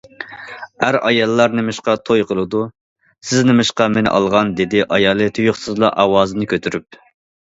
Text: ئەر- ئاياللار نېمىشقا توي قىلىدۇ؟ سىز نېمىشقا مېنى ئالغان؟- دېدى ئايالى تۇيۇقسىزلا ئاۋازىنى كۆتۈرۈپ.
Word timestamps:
ئەر- 0.85 0.95
ئاياللار 1.09 1.51
نېمىشقا 1.57 1.93
توي 2.09 2.23
قىلىدۇ؟ 2.31 2.61
سىز 3.31 3.45
نېمىشقا 3.49 3.87
مېنى 3.97 4.13
ئالغان؟- 4.15 4.53
دېدى 4.61 4.81
ئايالى 4.97 5.27
تۇيۇقسىزلا 5.37 5.93
ئاۋازىنى 6.05 6.49
كۆتۈرۈپ. 6.55 6.99